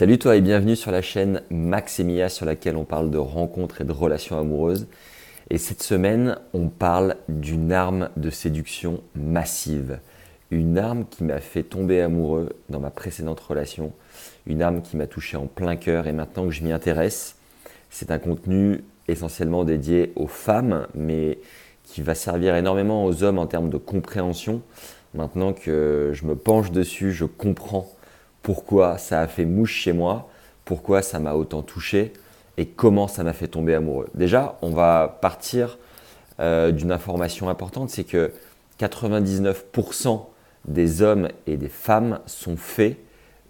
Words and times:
Salut 0.00 0.18
toi 0.18 0.34
et 0.34 0.40
bienvenue 0.40 0.76
sur 0.76 0.92
la 0.92 1.02
chaîne 1.02 1.42
Max 1.50 2.00
et 2.00 2.04
Mia 2.04 2.30
sur 2.30 2.46
laquelle 2.46 2.78
on 2.78 2.86
parle 2.86 3.10
de 3.10 3.18
rencontres 3.18 3.82
et 3.82 3.84
de 3.84 3.92
relations 3.92 4.38
amoureuses. 4.38 4.86
Et 5.50 5.58
cette 5.58 5.82
semaine, 5.82 6.38
on 6.54 6.68
parle 6.68 7.16
d'une 7.28 7.70
arme 7.70 8.08
de 8.16 8.30
séduction 8.30 9.02
massive. 9.14 9.98
Une 10.50 10.78
arme 10.78 11.04
qui 11.04 11.22
m'a 11.22 11.38
fait 11.38 11.64
tomber 11.64 12.00
amoureux 12.00 12.48
dans 12.70 12.80
ma 12.80 12.88
précédente 12.88 13.40
relation. 13.40 13.92
Une 14.46 14.62
arme 14.62 14.80
qui 14.80 14.96
m'a 14.96 15.06
touché 15.06 15.36
en 15.36 15.46
plein 15.46 15.76
cœur 15.76 16.06
et 16.06 16.12
maintenant 16.12 16.46
que 16.46 16.52
je 16.52 16.64
m'y 16.64 16.72
intéresse, 16.72 17.36
c'est 17.90 18.10
un 18.10 18.18
contenu 18.18 18.82
essentiellement 19.06 19.64
dédié 19.64 20.14
aux 20.16 20.28
femmes, 20.28 20.86
mais 20.94 21.40
qui 21.84 22.00
va 22.00 22.14
servir 22.14 22.54
énormément 22.54 23.04
aux 23.04 23.22
hommes 23.22 23.38
en 23.38 23.46
termes 23.46 23.68
de 23.68 23.76
compréhension. 23.76 24.62
Maintenant 25.12 25.52
que 25.52 26.12
je 26.14 26.24
me 26.24 26.36
penche 26.36 26.70
dessus, 26.70 27.12
je 27.12 27.26
comprends 27.26 27.86
pourquoi 28.42 28.98
ça 28.98 29.20
a 29.20 29.26
fait 29.26 29.44
mouche 29.44 29.74
chez 29.74 29.92
moi, 29.92 30.28
pourquoi 30.64 31.02
ça 31.02 31.18
m'a 31.18 31.34
autant 31.34 31.62
touché 31.62 32.12
et 32.56 32.66
comment 32.66 33.08
ça 33.08 33.22
m'a 33.22 33.32
fait 33.32 33.48
tomber 33.48 33.74
amoureux. 33.74 34.08
Déjà, 34.14 34.58
on 34.62 34.70
va 34.70 35.18
partir 35.20 35.78
euh, 36.40 36.72
d'une 36.72 36.92
information 36.92 37.48
importante, 37.48 37.90
c'est 37.90 38.04
que 38.04 38.32
99% 38.80 40.24
des 40.66 41.02
hommes 41.02 41.28
et 41.46 41.56
des 41.56 41.68
femmes 41.68 42.20
sont 42.26 42.56
faits 42.56 42.98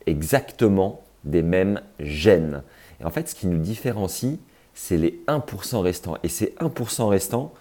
exactement 0.07 1.03
des 1.25 1.43
mêmes 1.43 1.81
gènes. 1.99 2.63
Et 3.01 3.05
en 3.05 3.11
fait, 3.11 3.29
ce 3.29 3.35
qui 3.35 3.47
nous 3.47 3.59
différencie, 3.59 4.39
c'est 4.75 4.97
les 4.97 5.23
1% 5.29 5.81
restants. 5.81 6.17
Et 6.23 6.29
ces 6.29 6.55
1% 6.61 7.09
restants, 7.09 7.53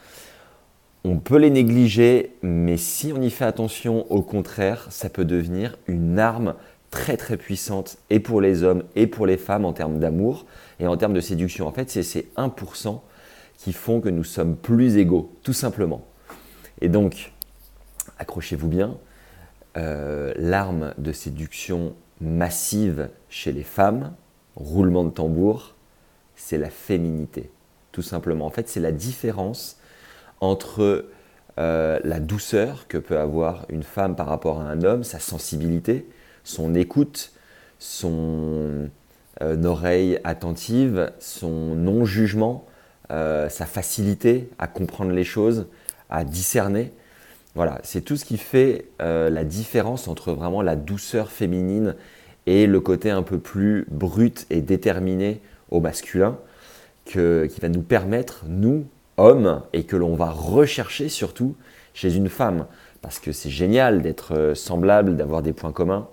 on 1.04 1.18
peut 1.18 1.38
les 1.38 1.50
négliger, 1.50 2.36
mais 2.42 2.78
si 2.78 3.14
on 3.14 3.22
y 3.22 3.30
fait 3.30 3.46
attention, 3.46 4.10
au 4.12 4.22
contraire, 4.22 4.88
ça 4.90 5.10
peut 5.10 5.26
devenir 5.26 5.78
une 5.88 6.20
arme 6.20 6.56
très 6.92 7.18
très 7.18 7.38
puissante 7.38 7.98
et 8.10 8.20
pour 8.20 8.42
les 8.42 8.64
hommes 8.64 8.84
et 8.96 9.08
pour 9.08 9.26
les 9.26 9.38
femmes 9.38 9.66
en 9.66 9.74
termes 9.74 10.00
d'amour 10.00 10.46
et 10.80 10.88
en 10.88 10.98
termes 10.98 11.14
de 11.14 11.22
séduction. 11.22 11.68
En 11.68 11.72
fait, 11.72 11.90
c'est 11.90 12.04
ces 12.04 12.32
1% 12.38 13.00
qui 13.58 13.74
font 13.74 14.02
que 14.02 14.10
nous 14.10 14.24
sommes 14.24 14.56
plus 14.56 14.98
égaux, 14.98 15.34
tout 15.44 15.54
simplement. 15.54 16.06
Et 16.82 16.90
donc, 16.90 17.34
accrochez-vous 18.18 18.68
bien, 18.68 18.98
euh, 19.78 20.34
l'arme 20.38 20.94
de 20.98 21.12
séduction 21.12 21.94
massive 22.22 23.10
chez 23.30 23.52
les 23.52 23.64
femmes, 23.64 24.14
roulement 24.56 25.04
de 25.04 25.10
tambour, 25.10 25.76
c'est 26.36 26.58
la 26.58 26.70
féminité, 26.70 27.52
tout 27.92 28.02
simplement. 28.02 28.46
En 28.46 28.50
fait, 28.50 28.70
c'est 28.70 28.80
la 28.80 28.92
différence 28.92 29.78
entre 30.42 31.06
euh, 31.60 32.00
la 32.04 32.20
douceur 32.20 32.88
que 32.88 32.98
peut 32.98 33.20
avoir 33.20 33.66
une 33.70 33.84
femme 33.84 34.16
par 34.16 34.28
rapport 34.28 34.62
à 34.62 34.64
un 34.64 34.84
homme, 34.84 35.04
sa 35.04 35.20
sensibilité, 35.20 36.08
son 36.44 36.76
écoute, 36.76 37.32
son 37.80 38.90
euh, 39.42 39.64
oreille 39.64 40.20
attentive, 40.24 41.12
son 41.20 41.76
non-jugement, 41.76 42.66
euh, 43.12 43.50
sa 43.50 43.66
facilité 43.66 44.50
à 44.60 44.68
comprendre 44.68 45.12
les 45.12 45.24
choses, 45.24 45.68
à 46.10 46.24
discerner. 46.24 46.92
Voilà, 47.56 47.80
c'est 47.84 48.02
tout 48.02 48.16
ce 48.16 48.26
qui 48.26 48.38
fait 48.38 48.86
la 49.00 49.44
différence 49.44 50.08
entre 50.08 50.32
vraiment 50.34 50.62
la 50.62 50.76
douceur 50.76 51.32
féminine 51.32 51.96
et 52.46 52.68
le 52.68 52.80
côté 52.80 53.10
un 53.10 53.24
peu 53.24 53.40
plus 53.40 53.86
brut 53.90 54.46
et 54.52 54.62
déterminé 54.62 55.42
au 55.72 55.82
masculin, 55.82 56.38
qui 57.06 57.18
va 57.18 57.70
nous 57.70 57.82
permettre, 57.82 58.46
nous, 58.48 58.86
homme 59.20 59.62
et 59.74 59.84
que 59.84 59.96
l'on 59.96 60.16
va 60.16 60.32
rechercher 60.32 61.10
surtout 61.10 61.56
chez 61.94 62.16
une 62.16 62.30
femme. 62.30 62.66
Parce 63.02 63.20
que 63.20 63.32
c'est 63.32 63.50
génial 63.50 64.02
d'être 64.02 64.34
euh, 64.36 64.56
semblable, 64.56 65.16
d'avoir 65.16 65.42
des 65.42 65.54
points 65.54 65.72
communs, 65.72 66.08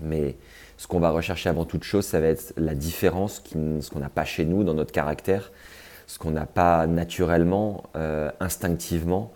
mais 0.00 0.36
ce 0.76 0.86
qu'on 0.86 1.00
va 1.00 1.10
rechercher 1.10 1.48
avant 1.48 1.64
toute 1.64 1.84
chose, 1.84 2.04
ça 2.04 2.20
va 2.20 2.28
être 2.28 2.52
la 2.56 2.74
différence, 2.74 3.42
ce 3.52 3.90
qu'on 3.90 3.98
n'a 3.98 4.08
pas 4.08 4.24
chez 4.24 4.44
nous 4.44 4.64
dans 4.64 4.74
notre 4.74 4.92
caractère, 4.92 5.52
ce 6.06 6.18
qu'on 6.18 6.30
n'a 6.30 6.46
pas 6.46 6.86
naturellement, 6.86 7.84
euh, 7.96 8.30
instinctivement. 8.40 9.32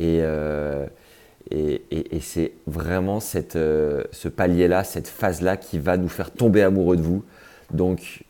Euh, 0.00 0.86
et, 1.50 1.82
et, 1.90 2.20
c'est 2.20 2.52
vraiment 2.66 3.20
cette, 3.20 3.54
ce 3.54 4.28
palier-là, 4.28 4.84
cette 4.84 5.08
phase-là 5.08 5.56
qui 5.56 5.78
va 5.78 5.96
nous 5.96 6.08
faire 6.08 6.30
tomber 6.30 6.62
amoureux 6.62 6.96
de 6.96 7.02
vous. 7.02 7.24
Donc, 7.72 8.24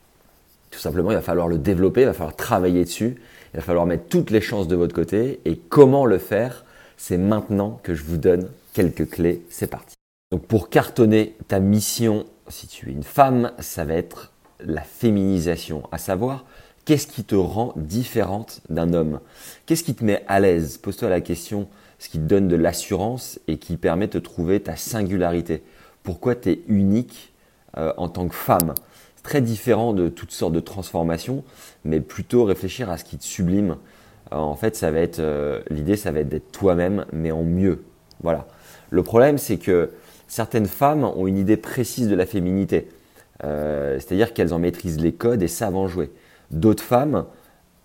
tout 0.70 0.78
simplement, 0.80 1.10
il 1.10 1.14
va 1.14 1.22
falloir 1.22 1.46
le 1.46 1.58
développer, 1.58 2.00
il 2.00 2.06
va 2.06 2.14
falloir 2.14 2.34
travailler 2.34 2.84
dessus. 2.84 3.16
Il 3.52 3.58
va 3.58 3.62
falloir 3.62 3.86
mettre 3.86 4.08
toutes 4.08 4.30
les 4.30 4.40
chances 4.40 4.66
de 4.66 4.76
votre 4.76 4.94
côté. 4.94 5.40
Et 5.44 5.56
comment 5.56 6.06
le 6.06 6.18
faire 6.18 6.64
C'est 6.96 7.18
maintenant 7.18 7.78
que 7.82 7.94
je 7.94 8.02
vous 8.02 8.16
donne 8.16 8.48
quelques 8.72 9.10
clés. 9.10 9.42
C'est 9.50 9.66
parti. 9.66 9.94
Donc 10.32 10.46
pour 10.46 10.70
cartonner 10.70 11.36
ta 11.46 11.60
mission, 11.60 12.24
si 12.48 12.66
tu 12.66 12.88
es 12.88 12.92
une 12.92 13.02
femme, 13.02 13.52
ça 13.58 13.84
va 13.84 13.92
être 13.92 14.32
la 14.60 14.80
féminisation, 14.80 15.82
à 15.92 15.98
savoir 15.98 16.46
qu'est-ce 16.86 17.06
qui 17.06 17.22
te 17.22 17.34
rend 17.34 17.74
différente 17.76 18.62
d'un 18.70 18.94
homme? 18.94 19.20
Qu'est-ce 19.66 19.84
qui 19.84 19.94
te 19.94 20.02
met 20.02 20.24
à 20.28 20.40
l'aise? 20.40 20.78
Pose-toi 20.78 21.10
la 21.10 21.20
question, 21.20 21.68
ce 21.98 22.08
qui 22.08 22.16
te 22.16 22.24
donne 22.24 22.48
de 22.48 22.56
l'assurance 22.56 23.40
et 23.46 23.58
qui 23.58 23.76
permet 23.76 24.06
de 24.06 24.18
trouver 24.20 24.60
ta 24.60 24.74
singularité. 24.74 25.62
Pourquoi 26.02 26.34
tu 26.34 26.48
es 26.48 26.62
unique 26.66 27.34
euh, 27.76 27.92
en 27.98 28.08
tant 28.08 28.26
que 28.26 28.34
femme? 28.34 28.72
Très 29.22 29.42
différent 29.42 29.92
de 29.92 30.08
toutes 30.08 30.32
sortes 30.32 30.54
de 30.54 30.60
transformations, 30.60 31.44
mais 31.84 32.00
plutôt 32.00 32.44
réfléchir 32.44 32.88
à 32.88 32.96
ce 32.96 33.04
qui 33.04 33.18
te 33.18 33.24
sublime. 33.24 33.76
Euh, 34.32 34.36
en 34.36 34.56
fait, 34.56 34.76
ça 34.76 34.90
va 34.90 35.00
être 35.00 35.18
euh, 35.18 35.60
l'idée, 35.68 35.98
ça 35.98 36.10
va 36.10 36.20
être 36.20 36.30
d'être 36.30 36.52
toi-même, 36.52 37.04
mais 37.12 37.32
en 37.32 37.42
mieux. 37.42 37.84
Voilà. 38.22 38.46
Le 38.88 39.02
problème, 39.02 39.36
c'est 39.36 39.58
que 39.58 39.90
certaines 40.32 40.66
femmes 40.66 41.04
ont 41.04 41.26
une 41.26 41.36
idée 41.36 41.58
précise 41.58 42.08
de 42.08 42.14
la 42.14 42.24
féminité, 42.24 42.88
euh, 43.44 43.98
c'est-à-dire 43.98 44.32
qu'elles 44.32 44.54
en 44.54 44.58
maîtrisent 44.58 44.98
les 44.98 45.12
codes 45.12 45.42
et 45.42 45.48
savent 45.48 45.76
en 45.76 45.88
jouer. 45.88 46.10
D'autres 46.50 46.82
femmes, 46.82 47.26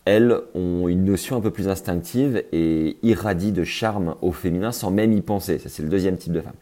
elles, 0.05 0.33
ont 0.55 0.87
une 0.87 1.03
notion 1.03 1.35
un 1.35 1.41
peu 1.41 1.51
plus 1.51 1.67
instinctive 1.67 2.41
et 2.53 2.95
irradient 3.03 3.51
de 3.51 3.65
charme 3.65 4.15
au 4.21 4.31
féminin 4.31 4.71
sans 4.71 4.91
même 4.91 5.11
y 5.11 5.19
penser. 5.19 5.59
Ça, 5.59 5.67
c'est 5.67 5.83
le 5.83 5.89
deuxième 5.89 6.15
type 6.15 6.31
de 6.31 6.39
femme. 6.39 6.53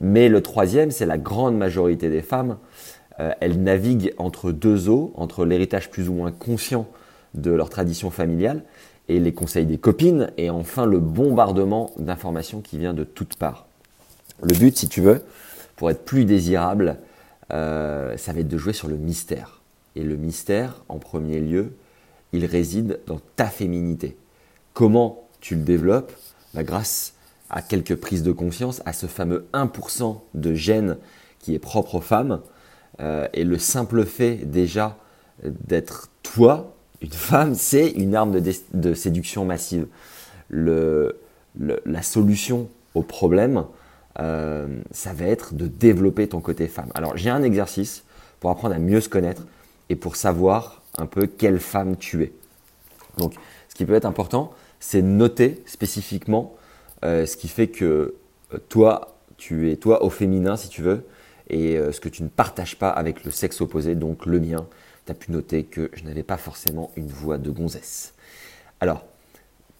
Mais 0.00 0.28
le 0.28 0.40
troisième, 0.40 0.90
c'est 0.90 1.06
la 1.06 1.16
grande 1.16 1.56
majorité 1.56 2.10
des 2.10 2.22
femmes 2.22 2.58
euh, 3.20 3.30
elles 3.40 3.62
naviguent 3.62 4.14
entre 4.18 4.50
deux 4.50 4.88
eaux, 4.88 5.12
entre 5.14 5.44
l'héritage 5.44 5.90
plus 5.90 6.08
ou 6.08 6.14
moins 6.14 6.32
conscient 6.32 6.88
de 7.34 7.52
leur 7.52 7.70
tradition 7.70 8.10
familiale 8.10 8.64
et 9.08 9.20
les 9.20 9.32
conseils 9.32 9.66
des 9.66 9.78
copines, 9.78 10.32
et 10.38 10.50
enfin 10.50 10.86
le 10.86 10.98
bombardement 10.98 11.92
d'informations 11.98 12.62
qui 12.62 12.78
vient 12.78 12.94
de 12.94 13.04
toutes 13.04 13.36
parts. 13.36 13.69
Le 14.42 14.54
but, 14.54 14.76
si 14.76 14.88
tu 14.88 15.00
veux, 15.00 15.22
pour 15.76 15.90
être 15.90 16.04
plus 16.04 16.24
désirable, 16.24 16.98
euh, 17.52 18.16
ça 18.16 18.32
va 18.32 18.40
être 18.40 18.48
de 18.48 18.58
jouer 18.58 18.72
sur 18.72 18.88
le 18.88 18.96
mystère. 18.96 19.60
Et 19.96 20.02
le 20.02 20.16
mystère, 20.16 20.82
en 20.88 20.98
premier 20.98 21.40
lieu, 21.40 21.72
il 22.32 22.44
réside 22.46 23.00
dans 23.06 23.20
ta 23.36 23.46
féminité. 23.46 24.16
Comment 24.72 25.28
tu 25.40 25.56
le 25.56 25.62
développes? 25.62 26.12
Bah, 26.54 26.62
Grâce 26.62 27.14
à 27.50 27.62
quelques 27.62 27.96
prises 27.96 28.22
de 28.22 28.32
conscience, 28.32 28.82
à 28.86 28.92
ce 28.92 29.06
fameux 29.06 29.46
1% 29.52 30.20
de 30.34 30.54
gène 30.54 30.96
qui 31.38 31.54
est 31.54 31.58
propre 31.58 31.96
aux 31.96 32.00
femmes, 32.00 32.40
euh, 33.00 33.26
et 33.32 33.44
le 33.44 33.58
simple 33.58 34.04
fait 34.04 34.36
déjà 34.36 34.96
d'être 35.42 36.08
toi, 36.22 36.76
une 37.00 37.10
femme, 37.10 37.54
c'est 37.54 37.88
une 37.90 38.14
arme 38.14 38.40
de, 38.40 38.94
séduction 38.94 39.44
massive. 39.44 39.86
la 40.50 42.02
solution 42.02 42.68
au 42.94 43.02
problème, 43.02 43.64
euh, 44.18 44.80
ça 44.90 45.12
va 45.12 45.26
être 45.26 45.54
de 45.54 45.66
développer 45.66 46.28
ton 46.28 46.40
côté 46.40 46.66
femme. 46.68 46.90
Alors 46.94 47.16
j'ai 47.16 47.30
un 47.30 47.42
exercice 47.42 48.04
pour 48.40 48.50
apprendre 48.50 48.74
à 48.74 48.78
mieux 48.78 49.00
se 49.00 49.08
connaître 49.08 49.46
et 49.88 49.96
pour 49.96 50.16
savoir 50.16 50.82
un 50.98 51.06
peu 51.06 51.26
quelle 51.26 51.60
femme 51.60 51.96
tu 51.96 52.22
es. 52.22 52.32
Donc 53.18 53.34
ce 53.68 53.74
qui 53.74 53.84
peut 53.84 53.94
être 53.94 54.06
important, 54.06 54.52
c'est 54.80 55.02
noter 55.02 55.62
spécifiquement 55.66 56.54
euh, 57.04 57.26
ce 57.26 57.36
qui 57.36 57.48
fait 57.48 57.68
que 57.68 58.14
toi, 58.68 59.16
tu 59.36 59.70
es 59.70 59.76
toi 59.76 60.02
au 60.04 60.10
féminin 60.10 60.56
si 60.56 60.68
tu 60.68 60.82
veux, 60.82 61.06
et 61.48 61.76
euh, 61.76 61.92
ce 61.92 62.00
que 62.00 62.08
tu 62.08 62.22
ne 62.22 62.28
partages 62.28 62.78
pas 62.78 62.90
avec 62.90 63.24
le 63.24 63.30
sexe 63.30 63.60
opposé, 63.60 63.94
donc 63.94 64.26
le 64.26 64.40
mien. 64.40 64.66
Tu 65.06 65.12
as 65.12 65.14
pu 65.14 65.32
noter 65.32 65.64
que 65.64 65.90
je 65.92 66.04
n'avais 66.04 66.22
pas 66.22 66.36
forcément 66.36 66.90
une 66.96 67.08
voix 67.08 67.38
de 67.38 67.50
gonzesse. 67.50 68.14
Alors, 68.80 69.04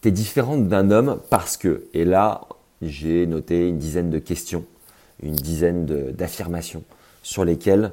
tu 0.03 0.09
es 0.09 0.11
différente 0.11 0.69
d'un 0.69 0.91
homme 0.91 1.21
parce 1.31 1.57
que, 1.57 1.85
et 1.95 2.05
là, 2.05 2.43
j'ai 2.83 3.27
noté 3.27 3.69
une 3.69 3.79
dizaine 3.79 4.11
de 4.11 4.19
questions, 4.19 4.65
une 5.23 5.35
dizaine 5.35 5.87
d'affirmations 6.13 6.83
sur 7.23 7.45
lesquelles 7.45 7.93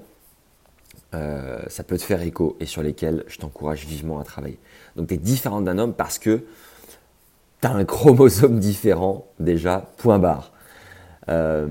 euh, 1.13 1.61
ça 1.67 1.83
peut 1.83 1.97
te 1.97 2.03
faire 2.03 2.21
écho 2.21 2.57
et 2.59 2.65
sur 2.65 2.83
lesquelles 2.83 3.23
je 3.27 3.37
t'encourage 3.37 3.85
vivement 3.85 4.19
à 4.19 4.23
travailler. 4.23 4.59
Donc, 4.95 5.07
tu 5.07 5.13
es 5.13 5.17
différente 5.17 5.63
d'un 5.63 5.77
homme 5.77 5.93
parce 5.93 6.19
que 6.19 6.43
tu 7.61 7.67
as 7.67 7.71
un 7.71 7.85
chromosome 7.85 8.59
différent, 8.59 9.27
déjà, 9.39 9.91
point 9.97 10.19
barre. 10.19 10.51
Euh, 11.29 11.67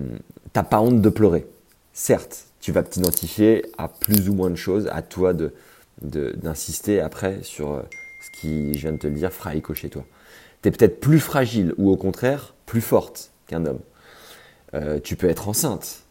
t'as 0.52 0.62
pas 0.62 0.80
honte 0.80 1.00
de 1.00 1.08
pleurer. 1.08 1.46
Certes, 1.92 2.46
tu 2.60 2.72
vas 2.72 2.82
t'identifier 2.82 3.64
à 3.78 3.88
plus 3.88 4.28
ou 4.28 4.34
moins 4.34 4.50
de 4.50 4.56
choses, 4.56 4.88
à 4.92 5.02
toi 5.02 5.32
de, 5.32 5.52
d'insister 6.02 7.00
après 7.00 7.42
sur 7.42 7.72
euh, 7.72 7.82
ce 8.20 8.40
qui, 8.40 8.74
je 8.74 8.80
viens 8.80 8.92
de 8.92 8.98
te 8.98 9.06
le 9.06 9.14
dire, 9.14 9.32
fera 9.32 9.54
écho 9.54 9.74
chez 9.74 9.88
toi. 9.88 10.04
Tu 10.62 10.68
es 10.68 10.72
peut-être 10.72 11.00
plus 11.00 11.20
fragile 11.20 11.74
ou 11.78 11.90
au 11.90 11.96
contraire 11.96 12.54
plus 12.66 12.80
forte 12.80 13.30
qu'un 13.46 13.64
homme. 13.66 13.80
Euh, 14.74 14.98
tu 15.02 15.16
peux 15.16 15.28
être 15.28 15.48
enceinte. 15.48 16.02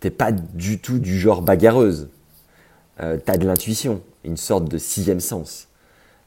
T'es 0.00 0.10
pas 0.10 0.32
du 0.32 0.80
tout 0.80 0.98
du 0.98 1.18
genre 1.18 1.42
bagarreuse. 1.42 2.08
euh, 3.00 3.16
tu 3.24 3.30
as 3.30 3.36
de 3.36 3.46
l'intuition, 3.46 4.02
une 4.24 4.36
sorte 4.36 4.66
de 4.68 4.78
sixième 4.78 5.20
sens. 5.20 5.68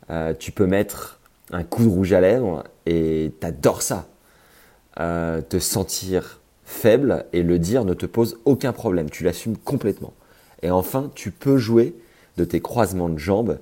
Euh, 0.09 0.33
tu 0.37 0.51
peux 0.51 0.65
mettre 0.65 1.19
un 1.51 1.63
coup 1.63 1.83
de 1.83 1.89
rouge 1.89 2.13
à 2.13 2.21
lèvres 2.21 2.63
et 2.85 3.33
tu 3.39 3.45
adores 3.47 3.81
ça. 3.81 4.07
Euh, 4.99 5.41
te 5.41 5.59
sentir 5.59 6.41
faible 6.65 7.25
et 7.31 7.43
le 7.43 7.59
dire 7.59 7.85
ne 7.85 7.93
te 7.93 8.07
pose 8.07 8.39
aucun 8.45 8.73
problème, 8.73 9.09
tu 9.11 9.23
l'assumes 9.23 9.55
complètement. 9.57 10.13
Et 10.63 10.71
enfin, 10.71 11.11
tu 11.13 11.29
peux 11.29 11.57
jouer 11.57 11.95
de 12.35 12.43
tes 12.45 12.61
croisements 12.61 13.09
de 13.09 13.19
jambes 13.19 13.59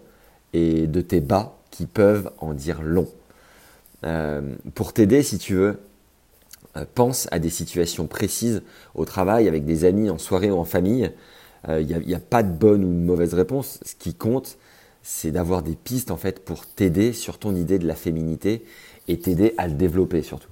et 0.53 0.87
de 0.87 1.01
tes 1.01 1.19
bas 1.19 1.57
qui 1.71 1.87
peuvent 1.87 2.31
en 2.39 2.53
dire 2.53 2.81
long. 2.81 3.07
Pour 4.73 4.93
t'aider, 4.93 5.23
si 5.23 5.37
tu 5.37 5.55
veux, 5.55 5.79
pense 6.93 7.27
à 7.31 7.39
des 7.39 7.49
situations 7.49 8.07
précises 8.07 8.61
au 8.93 9.05
travail, 9.05 9.47
avec 9.47 9.65
des 9.65 9.85
amis, 9.85 10.09
en 10.09 10.17
soirée 10.17 10.51
ou 10.51 10.57
en 10.57 10.65
famille, 10.65 11.11
il 11.67 11.71
euh, 11.71 11.99
n'y 12.05 12.13
a, 12.13 12.19
pas 12.19 12.43
de 12.43 12.51
bonne 12.51 12.83
ou 12.83 12.89
de 12.89 13.05
mauvaise 13.05 13.33
réponse. 13.33 13.79
Ce 13.83 13.95
qui 13.95 14.13
compte, 14.13 14.57
c'est 15.01 15.31
d'avoir 15.31 15.63
des 15.63 15.75
pistes 15.75 16.11
en 16.11 16.17
fait 16.17 16.43
pour 16.43 16.65
t'aider 16.65 17.13
sur 17.13 17.37
ton 17.37 17.55
idée 17.55 17.79
de 17.79 17.87
la 17.87 17.95
féminité 17.95 18.63
et 19.07 19.19
t'aider 19.19 19.53
à 19.57 19.67
le 19.67 19.73
développer 19.73 20.21
surtout. 20.21 20.49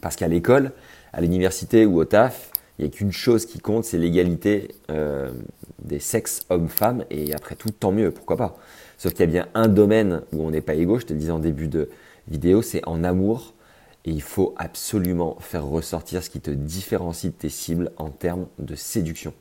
Parce 0.00 0.16
qu'à 0.16 0.28
l'école, 0.28 0.72
à 1.12 1.20
l'université 1.20 1.86
ou 1.86 1.98
au 1.98 2.04
taf, 2.04 2.50
il 2.78 2.84
n'y 2.84 2.90
a 2.90 2.92
qu'une 2.92 3.12
chose 3.12 3.46
qui 3.46 3.60
compte, 3.60 3.84
c'est 3.84 3.98
l'égalité 3.98 4.74
euh, 4.90 5.30
des 5.82 6.00
sexes 6.00 6.40
hommes-femmes. 6.50 7.04
Et 7.10 7.32
après 7.32 7.54
tout, 7.54 7.70
tant 7.70 7.92
mieux, 7.92 8.10
pourquoi 8.10 8.36
pas. 8.36 8.58
Sauf 8.98 9.12
qu'il 9.12 9.20
y 9.20 9.24
a 9.24 9.26
bien 9.26 9.48
un 9.54 9.68
domaine 9.68 10.22
où 10.32 10.42
on 10.42 10.50
n'est 10.50 10.60
pas 10.60 10.74
égaux, 10.74 10.98
je 10.98 11.06
te 11.06 11.12
le 11.12 11.20
disais 11.20 11.30
en 11.30 11.38
début 11.38 11.68
de 11.68 11.88
vidéo, 12.28 12.62
c'est 12.62 12.86
en 12.86 13.04
amour. 13.04 13.54
Et 14.06 14.10
il 14.10 14.22
faut 14.22 14.54
absolument 14.58 15.36
faire 15.40 15.64
ressortir 15.64 16.22
ce 16.22 16.28
qui 16.28 16.40
te 16.40 16.50
différencie 16.50 17.32
de 17.32 17.38
tes 17.38 17.48
cibles 17.48 17.90
en 17.96 18.10
termes 18.10 18.46
de 18.58 18.74
séduction. 18.74 19.32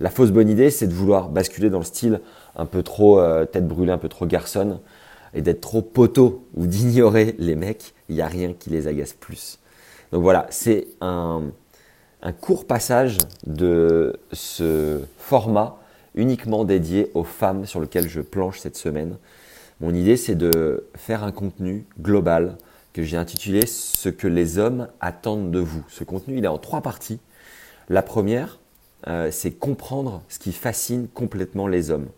La 0.00 0.10
fausse 0.10 0.30
bonne 0.30 0.48
idée, 0.48 0.70
c'est 0.70 0.86
de 0.86 0.94
vouloir 0.94 1.28
basculer 1.28 1.70
dans 1.70 1.78
le 1.78 1.84
style 1.84 2.20
un 2.56 2.66
peu 2.66 2.82
trop 2.82 3.20
euh, 3.20 3.44
tête 3.44 3.68
brûlée, 3.68 3.92
un 3.92 3.98
peu 3.98 4.08
trop 4.08 4.26
garçonne, 4.26 4.80
et 5.34 5.42
d'être 5.42 5.60
trop 5.60 5.82
poteau 5.82 6.46
ou 6.56 6.66
d'ignorer 6.66 7.36
les 7.38 7.54
mecs. 7.54 7.94
Il 8.08 8.16
n'y 8.16 8.22
a 8.22 8.26
rien 8.26 8.54
qui 8.54 8.70
les 8.70 8.88
agace 8.88 9.12
plus. 9.12 9.58
Donc 10.10 10.22
voilà, 10.22 10.46
c'est 10.50 10.88
un, 11.00 11.42
court 12.40 12.66
passage 12.66 13.18
de 13.46 14.18
ce 14.32 15.00
format 15.18 15.76
uniquement 16.14 16.64
dédié 16.64 17.10
aux 17.14 17.24
femmes 17.24 17.66
sur 17.66 17.80
lequel 17.80 18.08
je 18.08 18.20
planche 18.20 18.58
cette 18.58 18.76
semaine. 18.76 19.16
Mon 19.80 19.94
idée, 19.94 20.18
c'est 20.18 20.34
de 20.34 20.86
faire 20.94 21.24
un 21.24 21.32
contenu 21.32 21.86
global 21.98 22.58
que 22.92 23.02
j'ai 23.02 23.16
intitulé 23.16 23.64
Ce 23.66 24.10
que 24.10 24.26
les 24.26 24.58
hommes 24.58 24.88
attendent 25.00 25.50
de 25.50 25.58
vous. 25.58 25.84
Ce 25.88 26.04
contenu, 26.04 26.36
il 26.36 26.44
est 26.44 26.48
en 26.48 26.58
trois 26.58 26.82
parties. 26.82 27.18
La 27.88 28.02
première, 28.02 28.60
euh, 29.06 29.30
c'est 29.30 29.52
comprendre 29.52 30.22
ce 30.28 30.38
qui 30.38 30.52
fascine 30.52 31.08
complètement 31.08 31.66
les 31.66 31.90
hommes. 31.90 32.08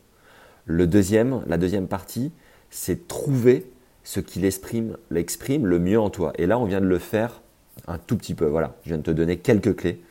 La 0.67 0.87
deuxième 0.87 1.87
partie, 1.89 2.33
c'est 2.71 3.07
trouver 3.07 3.71
ce 4.03 4.19
qui 4.19 4.41
l'exprime, 4.41 4.97
l'exprime 5.11 5.67
le 5.67 5.79
mieux 5.79 6.01
en 6.01 6.11
toi. 6.11 6.33
Et 6.39 6.47
là, 6.47 6.59
on 6.59 6.65
vient 6.65 6.81
de 6.81 6.87
le 6.87 6.99
faire 6.99 7.43
un 7.87 7.99
tout 7.99 8.17
petit 8.17 8.35
peu. 8.35 8.47
Voilà, 8.47 8.75
je 8.83 8.89
viens 8.89 8.99
de 8.99 9.03
te 9.03 9.13
donner 9.13 9.39
quelques 9.39 9.77
clés. 9.77 10.03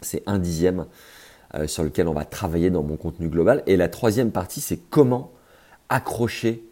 C'est 0.00 0.22
un 0.24 0.38
dixième 0.38 0.86
euh, 1.54 1.66
sur 1.66 1.84
lequel 1.84 2.08
on 2.08 2.14
va 2.14 2.24
travailler 2.24 2.70
dans 2.70 2.82
mon 2.82 2.96
contenu 2.96 3.28
global. 3.28 3.62
Et 3.66 3.76
la 3.76 3.88
troisième 3.88 4.30
partie, 4.30 4.62
c'est 4.62 4.78
comment 4.78 5.32
accrocher 5.88 6.64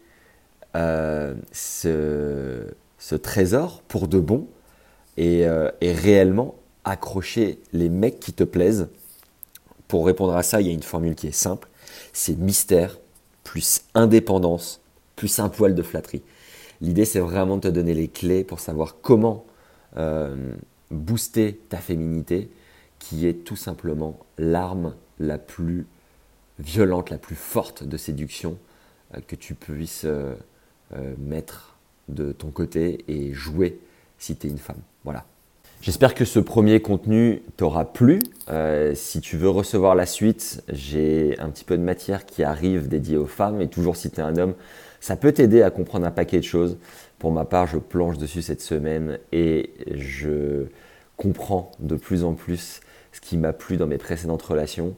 euh, 0.75 1.35
ce, 1.51 3.15
trésor 3.21 3.81
pour 3.87 4.07
de 4.07 4.19
bon 4.19 4.47
et 5.17 5.45
réellement 5.81 6.55
accrocher 6.85 7.59
les 7.73 7.89
mecs 7.89 8.19
qui 8.19 8.33
te 8.33 8.43
plaisent 8.43 8.87
pour 9.87 10.05
répondre 10.05 10.35
à 10.35 10.41
ça, 10.41 10.61
il 10.61 10.67
y 10.67 10.69
a 10.69 10.73
une 10.73 10.83
formule 10.83 11.15
qui 11.15 11.27
est 11.27 11.33
simple. 11.33 11.67
C'est 12.13 12.37
mystère 12.37 12.97
plus 13.43 13.81
indépendance 13.93 14.81
plus 15.21 15.37
un 15.37 15.49
poil 15.49 15.75
de 15.75 15.83
flatterie. 15.83 16.23
L'idée, 16.81 17.05
c'est 17.05 17.19
vraiment 17.19 17.57
de 17.57 17.61
te 17.61 17.67
donner 17.67 17.93
les 17.93 18.07
clés 18.07 18.43
pour 18.43 18.59
savoir 18.59 18.95
comment 19.03 19.45
euh, 19.97 20.55
booster 20.89 21.59
ta 21.69 21.77
féminité, 21.77 22.49
qui 22.97 23.27
est 23.27 23.45
tout 23.45 23.55
simplement 23.55 24.17
l'arme 24.39 24.95
la 25.19 25.37
plus 25.37 25.85
violente, 26.57 27.11
la 27.11 27.19
plus 27.19 27.35
forte 27.35 27.83
de 27.83 27.97
séduction 27.97 28.53
euh, 28.53 28.70
que 29.27 29.35
tu 29.35 29.55
puisses 29.55 30.05
euh, 30.05 30.35
mettre 31.17 31.77
de 32.09 32.33
ton 32.33 32.49
côté 32.49 33.05
et 33.07 33.31
jouer 33.31 33.79
si 34.17 34.35
tu 34.35 34.47
es 34.47 34.49
une 34.49 34.57
femme. 34.57 34.81
Voilà. 35.05 35.25
J'espère 35.81 36.13
que 36.13 36.25
ce 36.25 36.39
premier 36.39 36.81
contenu 36.81 37.41
t'aura 37.57 37.85
plu. 37.85 38.23
Euh, 38.49 38.93
si 38.93 39.21
tu 39.21 39.37
veux 39.37 39.49
recevoir 39.49 39.95
la 39.95 40.05
suite, 40.05 40.63
j'ai 40.67 41.39
un 41.39 41.49
petit 41.49 41.63
peu 41.63 41.77
de 41.77 41.81
matière 41.81 42.25
qui 42.25 42.43
arrive 42.43 42.87
dédiée 42.87 43.17
aux 43.17 43.25
femmes 43.25 43.61
et 43.61 43.67
toujours 43.67 43.95
si 43.95 44.11
tu 44.11 44.19
es 44.19 44.23
un 44.23 44.37
homme, 44.37 44.53
ça 44.99 45.15
peut 45.15 45.31
t'aider 45.31 45.63
à 45.63 45.71
comprendre 45.71 46.05
un 46.05 46.11
paquet 46.11 46.37
de 46.37 46.43
choses. 46.43 46.77
Pour 47.17 47.31
ma 47.31 47.45
part, 47.45 47.67
je 47.67 47.77
planche 47.77 48.17
dessus 48.17 48.41
cette 48.41 48.61
semaine 48.61 49.17
et 49.31 49.71
je 49.95 50.65
comprends 51.17 51.71
de 51.79 51.95
plus 51.95 52.23
en 52.23 52.33
plus 52.33 52.81
ce 53.11 53.21
qui 53.21 53.37
m'a 53.37 53.53
plu 53.53 53.77
dans 53.77 53.87
mes 53.87 53.97
précédentes 53.97 54.41
relations 54.41 54.95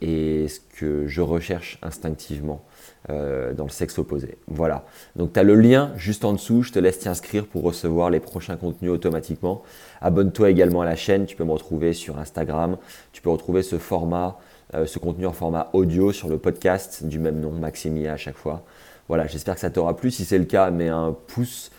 et 0.00 0.46
ce 0.48 0.60
que 0.78 1.06
je 1.06 1.20
recherche 1.20 1.78
instinctivement 1.82 2.64
euh, 3.10 3.54
dans 3.54 3.64
le 3.64 3.70
sexe 3.70 3.98
opposé. 3.98 4.36
Voilà. 4.46 4.84
Donc 5.16 5.32
tu 5.32 5.40
as 5.40 5.42
le 5.42 5.54
lien 5.54 5.92
juste 5.96 6.24
en 6.24 6.32
dessous, 6.32 6.62
je 6.62 6.72
te 6.72 6.78
laisse 6.78 6.98
t'y 6.98 7.08
inscrire 7.08 7.46
pour 7.46 7.62
recevoir 7.62 8.10
les 8.10 8.20
prochains 8.20 8.56
contenus 8.56 8.90
automatiquement. 8.90 9.62
Abonne-toi 10.00 10.50
également 10.50 10.82
à 10.82 10.84
la 10.84 10.96
chaîne, 10.96 11.26
tu 11.26 11.36
peux 11.36 11.44
me 11.44 11.52
retrouver 11.52 11.92
sur 11.92 12.18
Instagram, 12.18 12.76
tu 13.12 13.22
peux 13.22 13.30
retrouver 13.30 13.62
ce 13.62 13.78
format, 13.78 14.38
euh, 14.74 14.86
ce 14.86 14.98
contenu 14.98 15.26
en 15.26 15.32
format 15.32 15.70
audio 15.72 16.12
sur 16.12 16.28
le 16.28 16.38
podcast 16.38 17.04
du 17.04 17.18
même 17.18 17.40
nom, 17.40 17.52
Maximia 17.52 18.12
à 18.12 18.16
chaque 18.16 18.36
fois. 18.36 18.64
Voilà, 19.08 19.26
j'espère 19.26 19.54
que 19.54 19.60
ça 19.60 19.70
t'aura 19.70 19.96
plu. 19.96 20.10
Si 20.10 20.24
c'est 20.24 20.38
le 20.38 20.44
cas, 20.44 20.70
mets 20.70 20.88
un 20.88 21.16
pouce. 21.28 21.70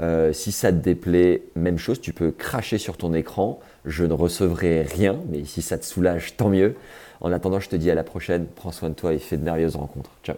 Euh, 0.00 0.32
si 0.32 0.52
ça 0.52 0.72
te 0.72 0.78
déplaît, 0.78 1.42
même 1.54 1.78
chose, 1.78 2.00
tu 2.00 2.12
peux 2.12 2.30
cracher 2.30 2.78
sur 2.78 2.96
ton 2.96 3.14
écran. 3.14 3.60
Je 3.84 4.04
ne 4.04 4.12
recevrai 4.12 4.82
rien, 4.82 5.20
mais 5.30 5.44
si 5.44 5.62
ça 5.62 5.78
te 5.78 5.84
soulage, 5.84 6.36
tant 6.36 6.48
mieux. 6.48 6.74
En 7.20 7.32
attendant, 7.32 7.60
je 7.60 7.68
te 7.68 7.76
dis 7.76 7.90
à 7.90 7.94
la 7.94 8.04
prochaine. 8.04 8.46
Prends 8.54 8.72
soin 8.72 8.90
de 8.90 8.94
toi 8.94 9.12
et 9.12 9.18
fais 9.18 9.36
de 9.36 9.44
merveilleuses 9.44 9.76
rencontres. 9.76 10.10
Ciao 10.22 10.36